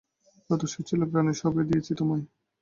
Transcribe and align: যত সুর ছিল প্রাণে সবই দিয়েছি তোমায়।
যত 0.49 0.61
সুর 0.71 0.83
ছিল 0.89 1.01
প্রাণে 1.11 1.33
সবই 1.41 1.63
দিয়েছি 1.69 1.91
তোমায়। 1.99 2.23